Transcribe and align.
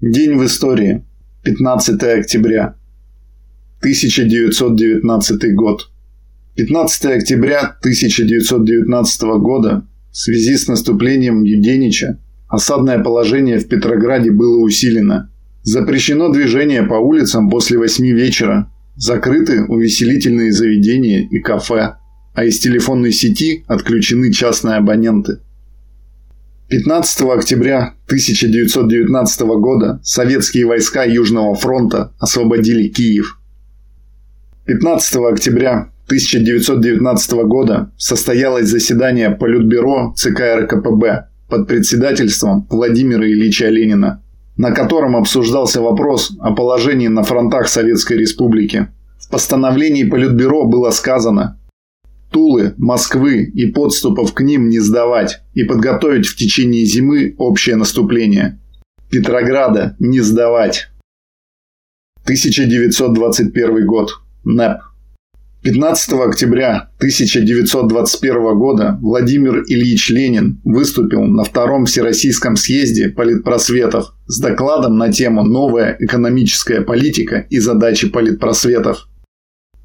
День 0.00 0.36
в 0.36 0.44
истории. 0.44 1.04
15 1.44 2.02
октября. 2.02 2.74
1919 3.78 5.54
год. 5.54 5.88
15 6.56 7.04
октября 7.06 7.76
1919 7.78 9.22
года 9.38 9.86
в 10.10 10.16
связи 10.16 10.56
с 10.56 10.66
наступлением 10.66 11.44
Юденича 11.44 12.18
осадное 12.48 12.98
положение 12.98 13.60
в 13.60 13.68
Петрограде 13.68 14.32
было 14.32 14.58
усилено. 14.58 15.30
Запрещено 15.62 16.28
движение 16.28 16.82
по 16.82 16.94
улицам 16.94 17.48
после 17.48 17.78
8 17.78 18.04
вечера. 18.04 18.72
Закрыты 18.96 19.64
увеселительные 19.64 20.50
заведения 20.52 21.26
и 21.26 21.38
кафе. 21.38 21.94
А 22.34 22.44
из 22.44 22.58
телефонной 22.58 23.12
сети 23.12 23.64
отключены 23.68 24.32
частные 24.32 24.76
абоненты. 24.76 25.38
15 26.74 27.20
октября 27.30 27.94
1919 28.06 29.40
года 29.60 30.00
советские 30.02 30.66
войска 30.66 31.04
Южного 31.04 31.54
фронта 31.54 32.12
освободили 32.18 32.88
Киев. 32.88 33.38
15 34.64 35.16
октября 35.32 35.92
1919 36.06 37.32
года 37.46 37.92
состоялось 37.96 38.66
заседание 38.66 39.30
Политбюро 39.30 40.14
ЦК 40.16 40.40
РКПБ 40.62 41.28
под 41.48 41.68
председательством 41.68 42.66
Владимира 42.68 43.24
Ильича 43.24 43.68
Ленина, 43.68 44.24
на 44.56 44.72
котором 44.72 45.14
обсуждался 45.14 45.80
вопрос 45.80 46.32
о 46.40 46.56
положении 46.56 47.06
на 47.06 47.22
фронтах 47.22 47.68
Советской 47.68 48.16
Республики. 48.16 48.88
В 49.20 49.28
постановлении 49.30 50.02
Политбюро 50.02 50.64
было 50.64 50.90
сказано 50.90 51.56
Тулы, 52.34 52.74
Москвы 52.78 53.44
и 53.44 53.66
подступов 53.66 54.34
к 54.34 54.40
ним 54.40 54.68
не 54.68 54.80
сдавать 54.80 55.42
и 55.54 55.62
подготовить 55.62 56.26
в 56.26 56.36
течение 56.36 56.84
зимы 56.84 57.36
общее 57.38 57.76
наступление. 57.76 58.60
Петрограда 59.08 59.94
не 60.00 60.18
сдавать. 60.18 60.88
1921 62.24 63.86
год. 63.86 64.10
НЭП. 64.42 64.80
15 65.62 66.12
октября 66.14 66.90
1921 66.96 68.58
года 68.58 68.98
Владимир 69.00 69.62
Ильич 69.68 70.10
Ленин 70.10 70.60
выступил 70.64 71.22
на 71.22 71.44
Втором 71.44 71.86
Всероссийском 71.86 72.56
съезде 72.56 73.10
политпросветов 73.10 74.12
с 74.26 74.40
докладом 74.40 74.98
на 74.98 75.12
тему 75.12 75.44
«Новая 75.44 75.96
экономическая 76.00 76.80
политика 76.80 77.46
и 77.48 77.60
задачи 77.60 78.08
политпросветов». 78.08 79.08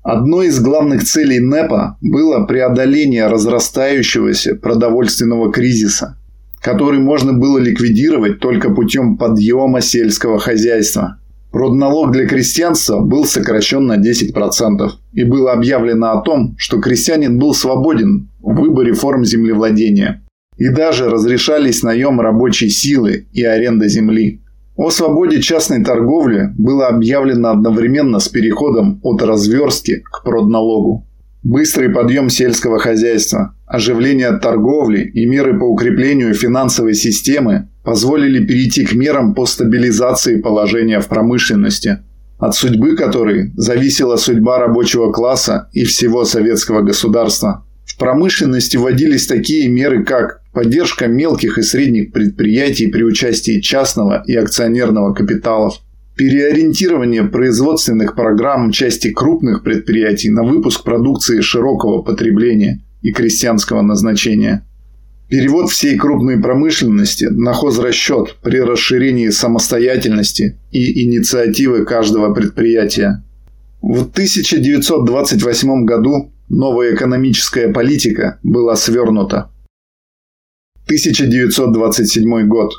Одной 0.03 0.47
из 0.47 0.61
главных 0.61 1.03
целей 1.03 1.39
НЭПа 1.39 1.97
было 2.02 2.45
преодоление 2.45 3.28
разрастающегося 3.28 4.56
продовольственного 4.56 5.52
кризиса, 5.52 6.17
который 6.61 7.00
можно 7.00 7.33
было 7.33 7.58
ликвидировать 7.58 8.39
только 8.39 8.69
путем 8.69 9.17
подъема 9.17 9.81
сельского 9.81 10.39
хозяйства. 10.39 11.19
Продналог 11.52 12.11
для 12.11 12.28
крестьянства 12.28 13.02
был 13.02 13.25
сокращен 13.25 13.88
на 13.88 13.97
10%, 13.97 14.89
и 15.14 15.23
было 15.25 15.52
объявлено 15.52 16.11
о 16.11 16.22
том, 16.22 16.56
что 16.58 16.80
крестьянин 16.80 17.38
был 17.38 17.53
свободен 17.53 18.30
в 18.39 18.53
выборе 18.53 18.94
форм 18.94 19.25
землевладения. 19.25 20.23
И 20.58 20.69
даже 20.69 21.09
разрешались 21.09 21.84
наем 21.84 22.22
рабочей 22.22 22.69
силы 22.69 23.28
и 23.34 23.44
аренда 23.44 23.88
земли. 23.88 24.41
О 24.81 24.91
свободе 24.91 25.41
частной 25.41 25.83
торговли 25.83 26.53
было 26.58 26.88
объявлено 26.88 27.49
одновременно 27.49 28.19
с 28.19 28.30
переходом 28.30 29.02
от 29.03 29.22
разверстки 29.22 30.02
к 30.09 30.23
продналогу. 30.23 31.05
Быстрый 31.44 31.89
подъем 31.89 32.30
сельского 32.30 32.80
хозяйства, 32.80 33.57
оживление 33.66 34.31
торговли 34.38 35.02
и 35.02 35.25
меры 35.25 35.59
по 35.59 35.66
укреплению 35.66 36.33
финансовой 36.33 36.94
системы 36.94 37.67
позволили 37.83 38.45
перейти 38.45 38.85
к 38.85 38.94
мерам 38.94 39.33
по 39.35 39.45
стабилизации 39.45 40.39
положения 40.39 41.02
в 41.02 41.09
промышленности, 41.09 41.97
от 42.38 42.55
судьбы 42.55 42.95
которой 42.95 43.52
зависела 43.57 44.16
судьба 44.16 44.59
рабочего 44.59 45.11
класса 45.11 45.67
и 45.73 45.83
всего 45.83 46.23
советского 46.23 46.84
государства. 46.84 47.66
В 47.84 47.97
промышленности 47.97 48.78
вводились 48.78 49.28
такие 49.28 49.68
меры, 49.68 50.06
как 50.06 50.38
поддержка 50.54 51.08
мелких 51.08 51.58
и 51.58 51.62
средних 51.62 52.12
предприятий 52.12 52.88
при 52.88 53.04
участии 53.04 53.60
частного 53.60 54.24
и 54.26 54.36
акционерного 54.36 55.14
капиталов, 55.14 55.80
переориентирование 56.16 57.24
производственных 57.24 58.16
программ 58.16 58.72
части 58.72 59.10
крупных 59.10 59.64
предприятий 59.64 60.30
на 60.30 60.44
выпуск 60.44 60.84
продукции 60.84 61.42
широкого 61.42 62.02
потребления 62.02 62.84
и 63.02 63.12
крестьянского 63.12 63.82
назначения, 63.82 64.68
перевод 65.30 65.70
всей 65.70 65.98
крупной 65.98 66.42
промышленности 66.42 67.26
на 67.26 67.54
хозрасчет 67.54 68.36
при 68.42 68.60
расширении 68.60 69.30
самостоятельности 69.30 70.60
и 70.72 71.06
инициативы 71.06 71.86
каждого 71.86 72.34
предприятия. 72.34 73.24
В 73.81 74.02
1928 74.02 75.86
году 75.86 76.34
новая 76.50 76.96
экономическая 76.96 77.70
политика 77.70 78.40
была 78.44 78.76
свернута. 78.76 79.52
1927 80.89 82.47
год. 82.47 82.73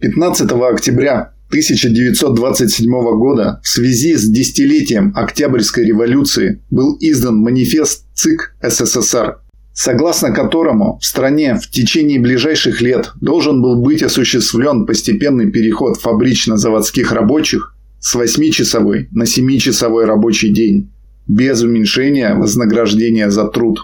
15 0.00 0.52
октября 0.52 1.32
1927 1.48 2.90
года 3.16 3.62
в 3.64 3.68
связи 3.68 4.14
с 4.14 4.28
десятилетием 4.28 5.14
Октябрьской 5.16 5.86
революции 5.86 6.62
был 6.70 6.98
издан 7.00 7.38
манифест 7.38 8.04
ЦИК 8.12 8.56
СССР, 8.62 9.38
согласно 9.72 10.32
которому 10.32 10.98
в 11.00 11.06
стране 11.06 11.54
в 11.54 11.70
течение 11.70 12.20
ближайших 12.20 12.82
лет 12.82 13.10
должен 13.22 13.62
был 13.62 13.80
быть 13.80 14.02
осуществлен 14.02 14.84
постепенный 14.84 15.50
переход 15.50 15.98
фабрично-заводских 15.98 17.10
рабочих 17.10 17.74
с 18.00 18.16
8-часовой 18.16 19.08
на 19.12 19.22
7-часовой 19.22 20.04
рабочий 20.04 20.50
день, 20.50 20.92
без 21.26 21.62
уменьшения 21.62 22.34
вознаграждения 22.34 23.30
за 23.30 23.46
труд. 23.48 23.80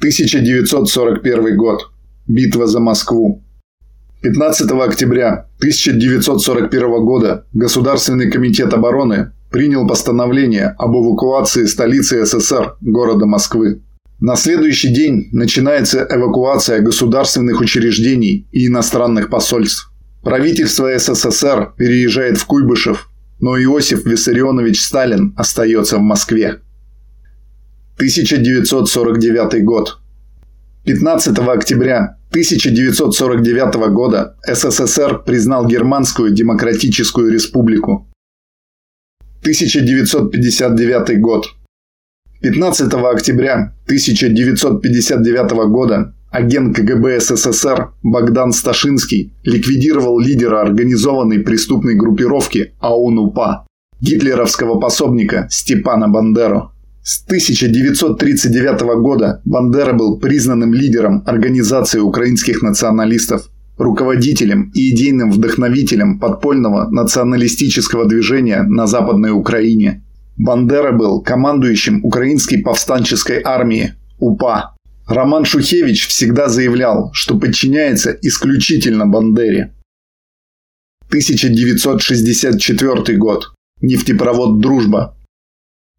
1941 0.00 1.56
год. 1.56 1.92
Битва 2.28 2.66
за 2.66 2.78
Москву. 2.78 3.42
15 4.22 4.70
октября 4.72 5.48
1941 5.60 7.04
года 7.04 7.46
Государственный 7.54 8.30
комитет 8.30 8.74
обороны 8.74 9.32
принял 9.50 9.88
постановление 9.88 10.74
об 10.78 10.94
эвакуации 10.94 11.64
столицы 11.64 12.26
СССР, 12.26 12.76
города 12.82 13.24
Москвы. 13.24 13.82
На 14.20 14.36
следующий 14.36 14.92
день 14.92 15.30
начинается 15.32 16.06
эвакуация 16.10 16.80
государственных 16.80 17.60
учреждений 17.60 18.46
и 18.52 18.66
иностранных 18.66 19.30
посольств. 19.30 19.90
Правительство 20.22 20.90
СССР 20.98 21.72
переезжает 21.78 22.36
в 22.36 22.44
Куйбышев, 22.44 23.08
но 23.40 23.56
Иосиф 23.56 24.04
Виссарионович 24.04 24.82
Сталин 24.82 25.32
остается 25.38 25.96
в 25.96 26.02
Москве. 26.02 26.60
1949 27.96 29.64
год. 29.64 29.98
15 30.88 31.38
октября 31.40 32.16
1949 32.30 33.74
года 33.92 34.38
СССР 34.46 35.22
признал 35.22 35.66
Германскую 35.66 36.32
Демократическую 36.32 37.30
Республику. 37.30 38.08
1959 39.42 41.20
год. 41.20 41.48
15 42.40 42.90
октября 42.94 43.74
1959 43.84 45.50
года 45.70 46.14
агент 46.30 46.74
КГБ 46.74 47.20
СССР 47.20 47.92
Богдан 48.02 48.52
Сташинский 48.52 49.34
ликвидировал 49.42 50.18
лидера 50.18 50.62
организованной 50.62 51.40
преступной 51.40 51.96
группировки 51.96 52.72
АУН-УПА, 52.80 53.66
гитлеровского 54.00 54.80
пособника 54.80 55.48
Степана 55.50 56.08
Бандеру. 56.08 56.72
С 57.10 57.24
1939 57.24 58.82
года 59.00 59.40
Бандера 59.46 59.94
был 59.94 60.18
признанным 60.18 60.74
лидером 60.74 61.22
Организации 61.24 62.00
украинских 62.00 62.60
националистов, 62.60 63.48
руководителем 63.78 64.70
и 64.74 64.94
идейным 64.94 65.32
вдохновителем 65.32 66.20
подпольного 66.20 66.90
националистического 66.90 68.06
движения 68.06 68.62
на 68.62 68.86
Западной 68.86 69.30
Украине. 69.30 70.04
Бандера 70.36 70.92
был 70.92 71.22
командующим 71.22 72.04
Украинской 72.04 72.58
повстанческой 72.58 73.40
армии 73.42 73.94
УПА. 74.18 74.76
Роман 75.06 75.46
Шухевич 75.46 76.08
всегда 76.08 76.50
заявлял, 76.50 77.08
что 77.14 77.38
подчиняется 77.38 78.14
исключительно 78.20 79.06
Бандере. 79.06 79.72
1964 81.06 83.16
год. 83.16 83.54
Нефтепровод 83.80 84.60
«Дружба» 84.60 85.14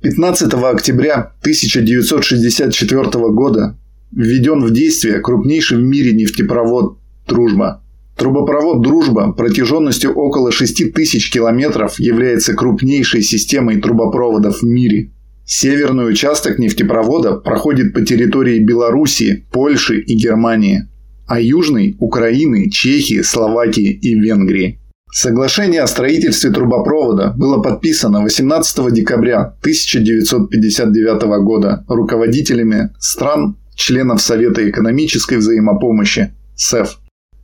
15 0.01 0.54
октября 0.54 1.34
1964 1.42 3.04
года 3.34 3.78
введен 4.13 4.63
в 4.63 4.72
действие 4.72 5.19
крупнейший 5.19 5.78
в 5.78 5.81
мире 5.81 6.13
нефтепровод 6.13 6.98
«Дружба». 7.28 7.84
Трубопровод 8.16 8.81
«Дружба» 8.81 9.34
протяженностью 9.34 10.13
около 10.13 10.54
6 10.54 10.94
тысяч 10.94 11.30
километров 11.30 12.00
является 12.00 12.54
крупнейшей 12.54 13.24
системой 13.24 13.81
трубопроводов 13.81 14.62
в 14.62 14.66
мире. 14.66 15.12
Северный 15.46 16.10
участок 16.10 16.60
нефтепровода 16.60 17.34
проходит 17.34 17.94
по 17.94 18.00
территории 18.00 18.60
Белоруссии, 18.60 19.48
Польши 19.51 20.00
и 20.00 20.16
Германии, 20.16 20.88
а 21.28 21.42
южный– 21.42 21.98
Украины, 22.00 22.69
Чехии, 22.69 23.22
Словакии 23.22 23.92
и 23.92 24.18
Венгрии. 24.18 24.80
Соглашение 25.12 25.82
о 25.82 25.88
строительстве 25.88 26.52
трубопровода 26.52 27.34
было 27.36 27.60
подписано 27.62 28.22
18 28.22 28.94
декабря 28.94 29.56
1959 29.62 31.44
года 31.44 31.84
руководителями 31.88 32.92
стран, 33.00 33.58
членов 33.74 34.22
Совета 34.22 34.70
экономической 34.70 35.40
взаимопомощи 35.40 36.36
СЭФ, 36.56 37.00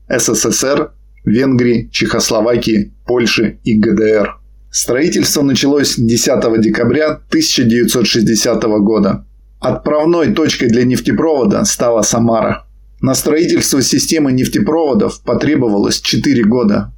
СССР, 0.08 0.92
Венгрии, 1.26 1.90
Чехословакии, 1.92 2.94
Польши 3.08 3.60
и 3.64 3.74
ГДР. 3.74 4.38
Строительство 4.70 5.42
началось 5.42 5.96
10 5.98 6.62
декабря 6.62 7.14
1960 7.30 8.64
года. 8.82 9.26
Отправной 9.60 10.34
точкой 10.34 10.68
для 10.68 10.84
нефтепровода 10.84 11.64
стала 11.64 12.04
Самара. 12.04 12.68
На 13.02 13.16
строительство 13.16 13.82
системы 13.82 14.32
нефтепроводов 14.32 15.24
потребовалось 15.24 16.00
4 16.00 16.44
года. 16.44 16.92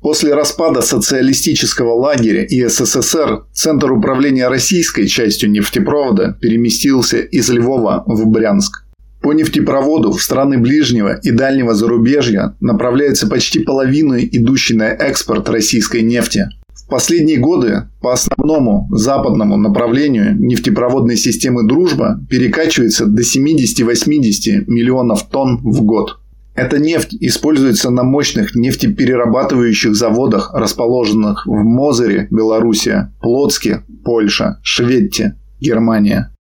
После 0.00 0.32
распада 0.32 0.80
социалистического 0.80 1.92
лагеря 1.92 2.42
и 2.44 2.64
СССР 2.66 3.44
Центр 3.52 3.92
управления 3.92 4.48
российской 4.48 5.06
частью 5.06 5.50
нефтепровода 5.50 6.38
переместился 6.40 7.18
из 7.18 7.50
Львова 7.50 8.04
в 8.06 8.26
Брянск. 8.26 8.84
По 9.20 9.34
нефтепроводу 9.34 10.12
в 10.12 10.22
страны 10.22 10.56
ближнего 10.56 11.20
и 11.22 11.30
дальнего 11.30 11.74
зарубежья 11.74 12.56
направляется 12.60 13.26
почти 13.26 13.58
половина 13.60 14.14
идущей 14.24 14.74
на 14.74 14.84
экспорт 14.84 15.50
российской 15.50 16.00
нефти. 16.00 16.48
В 16.72 16.88
последние 16.88 17.36
годы 17.36 17.90
по 18.00 18.14
основному 18.14 18.88
западному 18.92 19.58
направлению 19.58 20.34
нефтепроводной 20.40 21.18
системы 21.18 21.68
«Дружба» 21.68 22.18
перекачивается 22.30 23.04
до 23.04 23.20
70-80 23.20 24.64
миллионов 24.66 25.28
тонн 25.28 25.58
в 25.58 25.82
год. 25.82 26.19
Эта 26.60 26.78
нефть 26.78 27.16
используется 27.20 27.88
на 27.88 28.02
мощных 28.02 28.54
нефтеперерабатывающих 28.54 29.94
заводах, 29.94 30.52
расположенных 30.52 31.46
в 31.46 31.54
Мозере, 31.54 32.28
Белоруссия, 32.30 33.14
Плотске, 33.22 33.82
Польша, 34.04 34.60
Шведте, 34.62 35.38
Германия. 35.58 36.36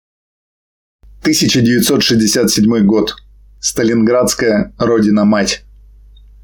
1967 1.24 2.86
год. 2.86 3.18
Сталинградская 3.60 4.74
родина-мать. 4.78 5.66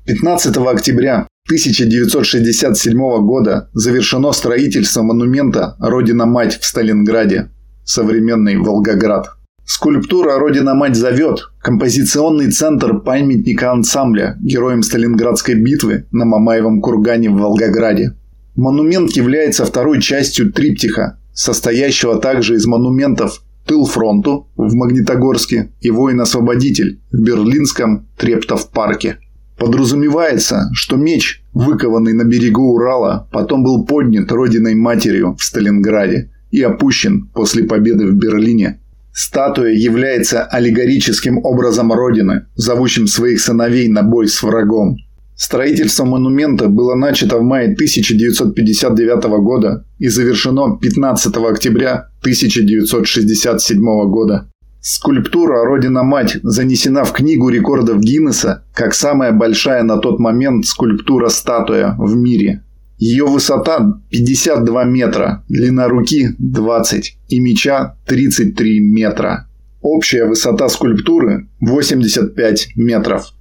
15 0.06 0.58
октября 0.58 1.28
1967 1.46 2.94
года 3.26 3.70
завершено 3.72 4.34
строительство 4.34 5.02
монумента 5.02 5.78
«Родина-мать» 5.80 6.60
в 6.60 6.66
Сталинграде, 6.66 7.52
современный 7.86 8.58
Волгоград. 8.58 9.30
Скульптура 9.66 10.38
«Родина-мать 10.38 10.96
зовет»– 10.96 11.52
композиционный 11.62 12.52
центр 12.52 13.00
памятника 13.00 13.72
ансамбля 13.72 14.38
героям 14.42 14.84
Сталинградской 14.84 15.56
битвы 15.56 16.08
на 16.12 16.26
Мамаевом 16.26 16.82
кургане 16.82 17.30
в 17.30 17.38
Волгограде. 17.38 18.16
Монумент 18.56 19.12
является 19.12 19.66
второй 19.66 20.02
частью 20.02 20.52
триптиха, 20.52 21.20
состоящего 21.34 22.20
также 22.20 22.56
из 22.56 22.66
монументов 22.66 23.42
«Тыл 23.66 23.86
фронту» 23.86 24.50
в 24.58 24.74
Магнитогорске 24.76 25.72
и 25.80 25.92
«Воин-освободитель» 25.92 27.00
в 27.12 27.22
Берлинском 27.22 28.08
Трептов-парке. 28.18 29.20
Подразумевается, 29.58 30.70
что 30.74 30.98
меч, 30.98 31.44
выкованный 31.54 32.14
на 32.14 32.24
берегу 32.24 32.74
Урала, 32.74 33.30
потом 33.32 33.64
был 33.64 33.86
поднят 33.86 34.32
родиной-матерью 34.32 35.36
в 35.38 35.44
Сталинграде 35.44 36.32
и 36.50 36.62
опущен 36.62 37.30
после 37.34 37.64
победы 37.64 38.08
в 38.08 38.16
Берлине 38.16 38.82
Статуя 39.14 39.72
является 39.72 40.44
аллегорическим 40.46 41.44
образом 41.44 41.92
Родины, 41.92 42.46
зовущим 42.56 43.08
своих 43.08 43.42
сыновей 43.42 43.90
на 43.90 44.04
бой 44.04 44.28
с 44.28 44.42
врагом. 44.42 44.98
Строительство 45.36 46.06
монумента 46.06 46.68
было 46.68 46.96
начато 46.96 47.38
в 47.38 47.42
мае 47.42 47.74
1959 47.74 49.24
года 49.44 49.86
и 49.98 50.08
завершено 50.08 50.78
15 50.78 51.36
октября 51.38 52.10
1967 52.22 53.82
года. 54.10 54.48
Скульптура 54.82 55.66
«Родина-мать» 55.66 56.38
занесена 56.42 57.04
в 57.04 57.12
Книгу 57.12 57.50
рекордов 57.50 58.00
Гиннесса 58.00 58.64
как 58.74 58.94
самая 58.94 59.32
большая 59.32 59.84
на 59.84 59.98
тот 59.98 60.20
момент 60.20 60.66
скульптура-статуя 60.66 61.96
в 61.98 62.16
мире. 62.16 62.64
Ее 63.02 63.26
высота 63.26 64.00
52 64.12 64.84
метра, 64.84 65.44
длина 65.50 65.88
руки 65.88 66.36
20 66.38 67.18
и 67.30 67.40
меча 67.40 67.98
33 68.06 68.80
метра. 68.80 69.50
Общая 69.82 70.26
высота 70.26 70.70
скульптуры 70.70 71.50
85 71.62 72.74
метров. 72.76 73.34